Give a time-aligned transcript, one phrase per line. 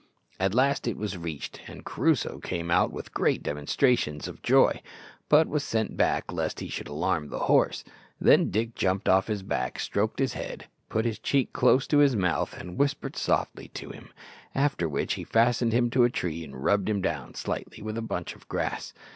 [0.39, 4.81] At last it was reached, and Crusoe came out with great demonstrations of joy,
[5.29, 7.83] but was sent back lest he should alarm the horse.
[8.19, 12.15] Then Dick jumped off his back, stroked his head, put his cheek close to his
[12.15, 14.09] mouth and whispered softly to him,
[14.55, 18.01] after which he fastened him to a tree and rubbed him down slightly with a
[18.01, 18.93] bunch of grass.